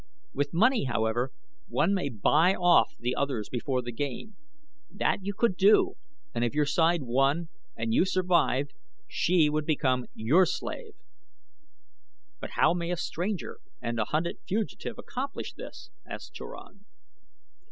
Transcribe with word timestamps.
With 0.33 0.51
money, 0.51 0.85
however, 0.85 1.29
one 1.67 1.93
may 1.93 2.09
buy 2.09 2.55
off 2.55 2.95
the 2.97 3.13
others 3.15 3.49
before 3.49 3.83
the 3.83 3.91
game. 3.91 4.35
That 4.89 5.19
you 5.21 5.31
could 5.35 5.55
do, 5.55 5.93
and 6.33 6.43
if 6.43 6.55
your 6.55 6.65
side 6.65 7.03
won 7.03 7.49
and 7.77 7.93
you 7.93 8.03
survived 8.03 8.73
she 9.07 9.47
would 9.47 9.67
become 9.67 10.07
your 10.15 10.47
slave." 10.47 10.95
"But 12.39 12.53
how 12.55 12.73
may 12.73 12.89
a 12.89 12.97
stranger 12.97 13.59
and 13.79 13.99
a 13.99 14.05
hunted 14.05 14.39
fugitive 14.47 14.97
accomplish 14.97 15.53
this?" 15.53 15.91
asked 16.09 16.33
Turan. 16.33 16.83